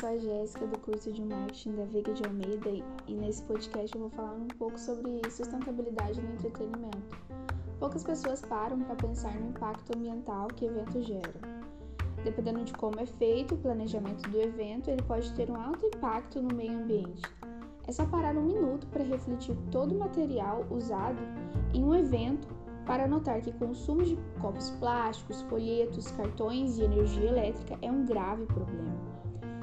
sou 0.00 0.08
a 0.08 0.16
Jéssica 0.16 0.66
do 0.66 0.78
curso 0.78 1.12
de 1.12 1.20
marketing 1.20 1.72
da 1.72 1.84
Veiga 1.84 2.14
de 2.14 2.24
Almeida 2.24 2.70
e 3.06 3.14
nesse 3.14 3.42
podcast 3.42 3.94
eu 3.94 4.00
vou 4.00 4.08
falar 4.08 4.32
um 4.32 4.48
pouco 4.48 4.80
sobre 4.80 5.20
sustentabilidade 5.30 6.22
no 6.22 6.32
entretenimento. 6.32 7.18
Poucas 7.78 8.02
pessoas 8.02 8.40
param 8.40 8.80
para 8.80 8.94
pensar 8.94 9.34
no 9.34 9.50
impacto 9.50 9.94
ambiental 9.94 10.48
que 10.48 10.64
eventos 10.64 11.04
geram. 11.04 11.34
Dependendo 12.24 12.64
de 12.64 12.72
como 12.72 12.98
é 12.98 13.04
feito 13.04 13.54
o 13.54 13.58
planejamento 13.58 14.26
do 14.30 14.40
evento, 14.40 14.88
ele 14.88 15.02
pode 15.02 15.30
ter 15.34 15.50
um 15.50 15.60
alto 15.60 15.84
impacto 15.84 16.40
no 16.40 16.54
meio 16.54 16.78
ambiente. 16.78 17.20
É 17.86 17.92
só 17.92 18.06
parar 18.06 18.34
um 18.38 18.46
minuto 18.46 18.86
para 18.86 19.04
refletir 19.04 19.54
todo 19.70 19.94
o 19.94 19.98
material 19.98 20.64
usado 20.70 21.20
em 21.74 21.84
um 21.84 21.94
evento 21.94 22.48
para 22.86 23.06
notar 23.06 23.42
que 23.42 23.50
o 23.50 23.54
consumo 23.54 24.02
de 24.02 24.16
copos 24.40 24.70
plásticos, 24.70 25.42
folhetos, 25.42 26.10
cartões 26.12 26.78
e 26.78 26.84
energia 26.84 27.28
elétrica 27.28 27.76
é 27.82 27.92
um 27.92 28.06
grave 28.06 28.46
problema. 28.46 29.10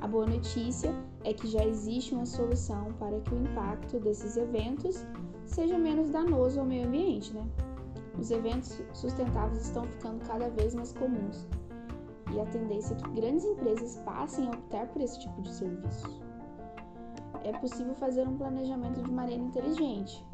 A 0.00 0.06
boa 0.06 0.26
notícia 0.26 0.94
é 1.24 1.32
que 1.32 1.48
já 1.48 1.64
existe 1.64 2.14
uma 2.14 2.26
solução 2.26 2.92
para 2.98 3.20
que 3.20 3.34
o 3.34 3.38
impacto 3.38 3.98
desses 3.98 4.36
eventos 4.36 5.04
seja 5.44 5.76
menos 5.76 6.10
danoso 6.10 6.60
ao 6.60 6.66
meio 6.66 6.86
ambiente, 6.86 7.34
né? 7.34 7.46
Os 8.18 8.30
eventos 8.30 8.80
sustentáveis 8.94 9.62
estão 9.62 9.84
ficando 9.84 10.24
cada 10.26 10.48
vez 10.50 10.74
mais 10.74 10.92
comuns 10.92 11.46
e 12.32 12.40
a 12.40 12.46
tendência 12.46 12.94
é 12.94 12.96
que 12.96 13.10
grandes 13.10 13.44
empresas 13.44 13.96
passem 14.04 14.46
a 14.48 14.50
optar 14.50 14.86
por 14.88 15.00
esse 15.02 15.20
tipo 15.20 15.42
de 15.42 15.52
serviço. 15.52 16.22
É 17.42 17.52
possível 17.58 17.94
fazer 17.94 18.26
um 18.26 18.36
planejamento 18.36 19.02
de 19.02 19.10
maneira 19.10 19.42
inteligente, 19.42 20.24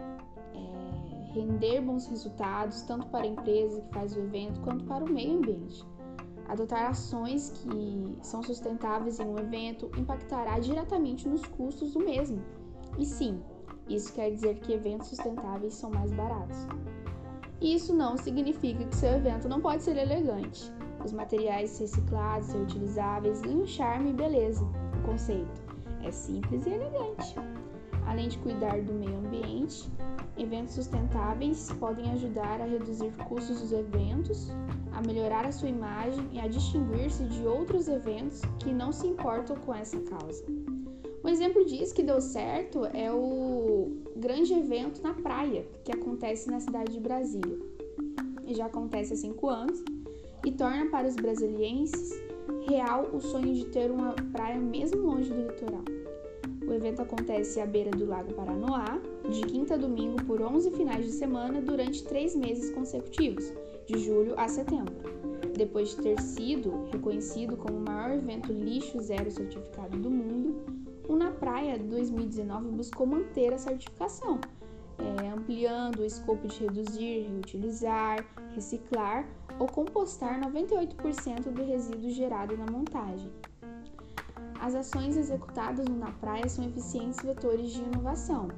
render 1.35 1.81
bons 1.81 2.07
resultados 2.07 2.83
tanto 2.83 3.07
para 3.09 3.25
a 3.25 3.27
empresa 3.27 3.81
que 3.81 3.93
faz 3.93 4.17
o 4.17 4.21
evento 4.21 4.61
quanto 4.61 4.85
para 4.85 5.05
o 5.05 5.11
meio 5.11 5.39
ambiente. 5.39 5.85
Adotar 6.49 6.91
ações 6.91 7.51
que 7.51 8.19
são 8.23 8.43
sustentáveis 8.43 9.19
em 9.19 9.27
um 9.27 9.39
evento 9.39 9.91
impactará 9.99 10.59
diretamente 10.59 11.29
nos 11.29 11.45
custos 11.47 11.93
do 11.93 12.01
mesmo. 12.01 12.43
E 12.99 13.07
sim, 13.07 13.43
isso 13.89 14.13
quer 14.13 14.31
dizer 14.31 14.59
que 14.61 14.73
eventos 14.73 15.09
sustentáveis 15.09 15.75
são 15.75 15.91
mais 15.91 16.13
baratos. 16.13 16.67
Isso 17.61 17.95
não 17.95 18.17
significa 18.17 18.85
que 18.85 18.95
seu 18.95 19.13
evento 19.15 19.49
não 19.49 19.61
pode 19.61 19.83
ser 19.83 19.97
elegante. 19.97 20.71
Os 21.05 21.13
materiais 21.13 21.79
reciclados, 21.79 22.53
reutilizáveis 22.53 23.43
um 23.43 23.67
charme 23.67 24.11
e 24.11 24.15
beleza. 24.15 24.65
O 24.99 25.07
conceito 25.07 25.63
é 26.03 26.11
simples 26.11 26.67
e 26.67 26.71
elegante. 26.71 27.35
Além 28.07 28.29
de 28.29 28.39
cuidar 28.39 28.83
do 28.83 28.93
meio 28.93 29.17
ambiente, 29.19 29.91
eventos 30.37 30.75
sustentáveis 30.75 31.73
podem 31.81 32.11
ajudar 32.13 32.61
a 32.61 32.67
reduzir 32.67 33.11
custos 33.29 33.61
dos 33.61 33.73
eventos, 33.73 34.51
a 34.95 35.03
melhorar 35.03 35.45
a 35.45 35.53
sua 35.53 35.69
imagem 35.69 36.27
e 36.33 36.41
a 36.41 36.47
distinguir-se 36.47 37.25
de 37.25 37.47
outros 37.47 37.89
eventos 37.89 38.41
que 38.59 38.73
não 38.73 38.93
se 38.93 39.07
importam 39.07 39.57
com 39.57 39.75
essa 39.75 39.99
causa. 40.01 40.45
Um 41.25 41.29
exemplo 41.29 41.65
disso 41.65 41.95
que 41.95 42.03
deu 42.03 42.21
certo 42.21 42.85
é 42.87 43.11
o 43.11 43.93
grande 44.15 44.53
evento 44.53 45.03
na 45.03 45.15
praia, 45.15 45.67
que 45.83 45.91
acontece 45.91 46.51
na 46.51 46.61
cidade 46.61 46.93
de 46.93 47.01
Brasília. 47.01 47.59
E 48.47 48.55
já 48.55 48.67
acontece 48.67 49.15
há 49.15 49.17
cinco 49.17 49.49
anos 49.49 49.83
e 50.45 50.53
torna 50.53 50.87
para 50.91 51.09
os 51.09 51.17
brasilienses 51.17 52.13
real 52.69 53.09
o 53.13 53.21
sonho 53.21 53.55
de 53.55 53.65
ter 53.67 53.91
uma 53.91 54.13
praia 54.33 54.59
mesmo 54.59 55.01
longe 55.01 55.33
do 55.33 55.47
litoral. 55.47 55.85
O 56.67 56.73
evento 56.73 57.03
acontece 57.03 57.61
à 57.61 57.67
beira 57.67 57.91
do 57.91 58.07
Lago 58.07 58.33
Paranoá, 58.35 59.01
de 59.29 59.43
quinta 59.43 59.75
a 59.75 59.77
domingo 59.77 60.23
por 60.25 60.41
11 60.43 60.71
finais 60.73 61.05
de 61.05 61.13
semana 61.13 61.61
durante 61.61 62.05
três 62.05 62.35
meses 62.35 62.71
consecutivos, 62.71 63.53
de 63.87 63.99
julho 63.99 64.35
a 64.39 64.49
setembro. 64.49 64.95
Depois 65.57 65.91
de 65.91 65.97
ter 65.97 66.21
sido 66.21 66.87
reconhecido 66.91 67.57
como 67.57 67.79
o 67.79 67.85
maior 67.85 68.11
evento 68.11 68.53
lixo 68.53 69.01
zero 69.01 69.31
certificado 69.31 69.97
do 69.99 70.11
mundo, 70.11 70.65
o 71.09 71.15
Na 71.15 71.31
Praia 71.31 71.79
2019 71.79 72.71
buscou 72.71 73.07
manter 73.07 73.53
a 73.53 73.59
certificação, 73.59 74.41
é, 74.99 75.29
ampliando 75.29 76.01
o 76.01 76.05
escopo 76.05 76.49
de 76.49 76.61
reduzir, 76.61 77.29
reutilizar, 77.29 78.27
reciclar 78.53 79.29
ou 79.59 79.67
compostar 79.67 80.41
98% 80.41 81.53
do 81.53 81.63
resíduo 81.63 82.11
gerado 82.11 82.57
na 82.57 82.67
montagem. 82.67 83.31
As 84.61 84.75
ações 84.75 85.17
executadas 85.17 85.87
na 85.89 86.11
praia 86.13 86.49
são 86.49 86.65
eficientes 86.65 87.21
vetores 87.23 87.71
de 87.71 87.83
inovação. 87.83 88.49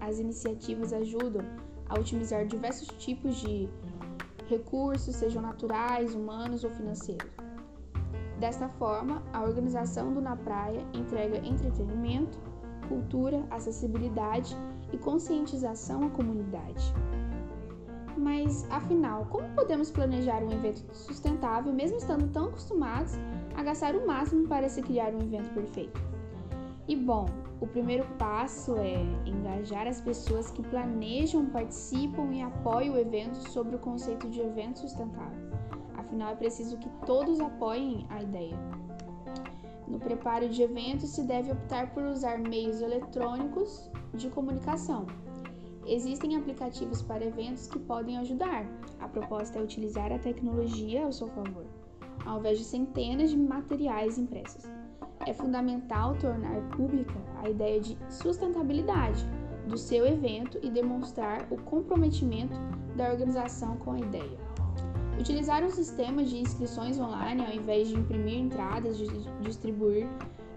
As 0.00 0.20
iniciativas 0.20 0.92
ajudam 0.92 1.44
a 1.88 1.98
otimizar 1.98 2.46
diversos 2.46 2.88
tipos 2.98 3.36
de 3.36 3.68
recursos, 4.48 5.16
sejam 5.16 5.42
naturais, 5.42 6.14
humanos 6.14 6.64
ou 6.64 6.70
financeiros. 6.70 7.30
Desta 8.38 8.68
forma, 8.68 9.22
a 9.32 9.42
organização 9.42 10.12
do 10.12 10.20
Na 10.20 10.36
Praia 10.36 10.84
entrega 10.92 11.38
entretenimento, 11.38 12.38
cultura, 12.88 13.44
acessibilidade 13.50 14.56
e 14.92 14.98
conscientização 14.98 16.04
à 16.04 16.10
comunidade. 16.10 16.92
Mas, 18.16 18.66
afinal, 18.70 19.26
como 19.26 19.48
podemos 19.54 19.90
planejar 19.90 20.42
um 20.42 20.50
evento 20.50 20.82
sustentável 20.94 21.72
mesmo 21.72 21.98
estando 21.98 22.30
tão 22.32 22.48
acostumados 22.48 23.14
a 23.54 23.62
gastar 23.62 23.94
o 23.94 24.06
máximo 24.06 24.46
para 24.48 24.68
se 24.68 24.82
criar 24.82 25.14
um 25.14 25.20
evento 25.20 25.52
perfeito? 25.52 26.00
E 26.88 26.94
bom, 26.94 27.26
o 27.60 27.66
primeiro 27.66 28.06
passo 28.18 28.76
é 28.76 28.94
engajar 29.24 29.86
as 29.86 30.00
pessoas 30.00 30.50
que 30.50 30.62
planejam, 30.62 31.46
participam 31.46 32.32
e 32.32 32.42
apoiam 32.42 32.94
o 32.94 32.98
evento 32.98 33.36
sobre 33.50 33.76
o 33.76 33.78
conceito 33.78 34.28
de 34.28 34.40
evento 34.40 34.80
sustentável. 34.80 35.50
Afinal, 35.96 36.32
é 36.32 36.36
preciso 36.36 36.78
que 36.78 36.88
todos 37.04 37.40
apoiem 37.40 38.06
a 38.10 38.22
ideia. 38.22 38.56
No 39.88 39.98
preparo 39.98 40.48
de 40.48 40.62
eventos, 40.62 41.10
se 41.10 41.22
deve 41.22 41.52
optar 41.52 41.92
por 41.94 42.02
usar 42.04 42.38
meios 42.38 42.80
eletrônicos 42.82 43.90
de 44.12 44.28
comunicação, 44.28 45.06
Existem 45.88 46.34
aplicativos 46.36 47.00
para 47.00 47.24
eventos 47.24 47.68
que 47.68 47.78
podem 47.78 48.18
ajudar. 48.18 48.66
A 48.98 49.06
proposta 49.06 49.60
é 49.60 49.62
utilizar 49.62 50.12
a 50.12 50.18
tecnologia 50.18 51.04
ao 51.04 51.12
seu 51.12 51.28
favor, 51.28 51.64
ao 52.24 52.40
invés 52.40 52.58
de 52.58 52.64
centenas 52.64 53.30
de 53.30 53.36
materiais 53.36 54.18
impressos. 54.18 54.64
É 55.24 55.32
fundamental 55.32 56.16
tornar 56.16 56.60
pública 56.70 57.05
a 57.46 57.50
ideia 57.50 57.80
de 57.80 57.96
sustentabilidade 58.10 59.26
do 59.66 59.76
seu 59.76 60.06
evento 60.06 60.58
e 60.62 60.70
demonstrar 60.70 61.46
o 61.50 61.56
comprometimento 61.56 62.54
da 62.96 63.10
organização 63.10 63.76
com 63.78 63.92
a 63.92 63.98
ideia. 63.98 64.38
Utilizar 65.18 65.64
um 65.64 65.70
sistema 65.70 66.22
de 66.22 66.38
inscrições 66.38 67.00
online 67.00 67.44
ao 67.44 67.52
invés 67.52 67.88
de 67.88 67.96
imprimir 67.96 68.38
entradas 68.38 69.00
e 69.00 69.06
distribuir 69.40 70.06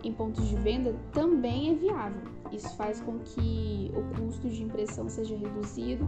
em 0.03 0.13
pontos 0.13 0.47
de 0.47 0.55
venda 0.55 0.95
também 1.11 1.71
é 1.71 1.75
viável. 1.75 2.21
Isso 2.51 2.75
faz 2.75 2.99
com 3.01 3.19
que 3.19 3.91
o 3.95 4.21
custo 4.21 4.49
de 4.49 4.63
impressão 4.63 5.07
seja 5.09 5.35
reduzido, 5.35 6.07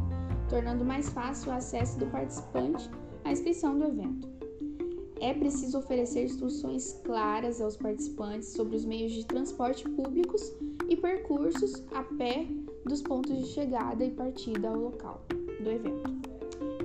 tornando 0.50 0.84
mais 0.84 1.10
fácil 1.10 1.52
o 1.52 1.56
acesso 1.56 2.00
do 2.00 2.08
participante 2.08 2.90
à 3.24 3.32
inscrição 3.32 3.78
do 3.78 3.86
evento. 3.86 4.30
É 5.22 5.34
preciso 5.34 5.78
oferecer 5.78 6.26
instruções 6.26 6.94
claras 7.04 7.62
aos 7.62 7.78
participantes 7.78 8.50
sobre 8.54 8.76
os 8.76 8.84
meios 8.84 9.12
de 9.12 9.26
transporte 9.26 9.88
públicos 9.88 10.42
e 10.92 10.98
percursos 10.98 11.82
a 11.96 12.04
pé 12.04 12.46
dos 12.86 13.02
pontos 13.02 13.34
de 13.38 13.46
chegada 13.46 14.04
e 14.04 14.12
partida 14.12 14.68
ao 14.68 14.76
local 14.76 15.22
do 15.64 15.72
evento. 15.72 16.12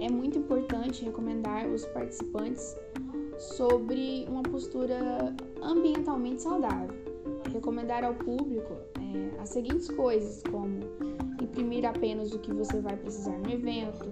É 0.01 0.09
muito 0.09 0.39
importante 0.39 1.05
recomendar 1.05 1.67
os 1.67 1.85
participantes 1.87 2.77
sobre 3.37 4.25
uma 4.29 4.45
postura 4.45 5.35
ambientalmente 5.61 6.43
saudável. 6.43 6.95
Recomendar 7.53 8.05
ao 8.05 8.15
público 8.15 8.75
é, 9.01 9.43
as 9.43 9.49
seguintes 9.49 9.89
coisas, 9.89 10.41
como 10.53 10.79
imprimir 11.43 11.85
apenas 11.85 12.33
o 12.33 12.39
que 12.39 12.53
você 12.55 12.81
vai 12.81 12.97
precisar 12.97 13.37
no 13.37 13.51
evento, 13.51 14.07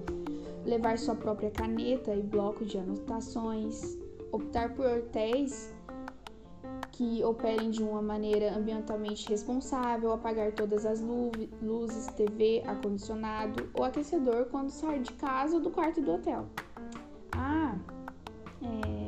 levar 0.66 0.98
sua 0.98 1.14
própria 1.14 1.52
caneta 1.52 2.12
e 2.12 2.20
bloco 2.20 2.64
de 2.64 2.78
anotações, 2.78 3.96
optar 4.32 4.74
por 4.74 4.86
hotéis 4.86 5.72
que 6.96 7.24
operem 7.24 7.70
de 7.70 7.82
uma 7.82 8.00
maneira 8.00 8.56
ambientalmente 8.56 9.28
responsável, 9.28 10.12
apagar 10.12 10.52
todas 10.52 10.86
as 10.86 11.00
luzes, 11.60 12.06
TV, 12.14 12.62
ar-condicionado 12.64 13.68
ou 13.74 13.84
aquecedor 13.84 14.46
quando 14.46 14.70
sair 14.70 15.02
de 15.02 15.12
casa 15.14 15.56
ou 15.56 15.60
do 15.60 15.70
quarto 15.70 16.00
do 16.00 16.12
hotel. 16.12 16.46
Ah, 17.32 17.76
é... 18.62 19.04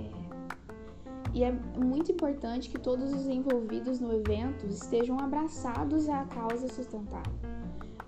E 1.33 1.45
é 1.45 1.53
muito 1.53 2.11
importante 2.11 2.69
que 2.71 2.79
todos 2.79 3.13
os 3.13 3.29
envolvidos 3.29 4.01
no 4.01 4.13
evento 4.13 4.67
estejam 4.67 5.21
abraçados 5.21 6.09
à 6.09 6.25
causa 6.25 6.67
sustentável. 6.67 7.33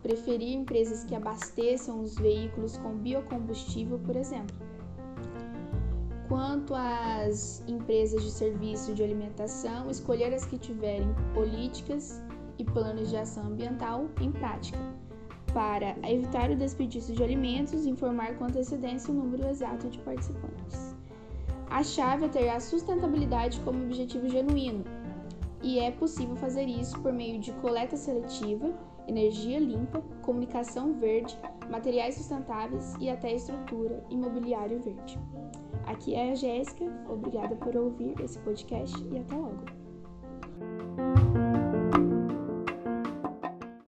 Preferir 0.03 0.55
empresas 0.57 1.05
que 1.05 1.15
abasteçam 1.15 2.01
os 2.01 2.17
veículos 2.17 2.79
com 2.79 2.97
biocombustível, 2.97 3.99
por 3.99 4.17
exemplo. 4.17 4.57
Quanto 6.29 6.75
às 6.75 7.65
empresas 7.67 8.23
de 8.23 8.31
serviço 8.31 8.93
de 8.93 9.03
alimentação, 9.03 9.91
escolher 9.91 10.35
as 10.35 10.45
que 10.45 10.59
tiverem 10.59 11.09
políticas 11.33 12.23
e 12.59 12.65
planos 12.65 13.09
de 13.09 13.17
ação 13.17 13.47
ambiental 13.47 14.11
em 14.21 14.31
prática, 14.31 14.79
para 15.55 15.97
evitar 16.07 16.51
o 16.51 16.57
desperdício 16.57 17.15
de 17.15 17.23
alimentos 17.23 17.87
informar 17.87 18.37
com 18.37 18.45
antecedência 18.45 19.11
o 19.11 19.17
número 19.17 19.49
exato 19.49 19.89
de 19.89 19.99
participantes. 20.01 20.95
A 21.71 21.83
chave 21.83 22.27
é 22.27 22.29
ter 22.29 22.49
a 22.51 22.61
sustentabilidade 22.61 23.61
como 23.61 23.83
objetivo 23.83 24.29
genuíno. 24.29 24.85
e 25.63 25.79
é 25.81 25.91
possível 25.91 26.37
fazer 26.37 26.67
isso 26.67 27.01
por 27.01 27.13
meio 27.13 27.41
de 27.41 27.53
coleta 27.53 27.97
seletiva, 27.97 28.73
energia 29.09 29.59
limpa, 29.59 30.01
comunicação 30.23 30.93
verde, 30.93 31.37
materiais 31.71 32.15
sustentáveis 32.15 32.95
e 33.01 33.09
até 33.11 33.35
estrutura 33.35 34.05
imobiliário 34.11 34.81
verde. 34.81 35.19
Aqui 35.87 36.15
é 36.15 36.33
a 36.33 36.35
Jéssica, 36.35 36.85
obrigada 37.09 37.57
por 37.57 37.77
ouvir 37.77 38.15
esse 38.21 38.39
podcast 38.41 38.97
e 39.11 39.19
até 39.19 39.35
logo. 39.35 41.28